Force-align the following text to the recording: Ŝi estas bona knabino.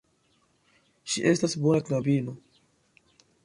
Ŝi 1.11 1.23
estas 1.33 1.55
bona 1.67 1.85
knabino. 1.91 2.37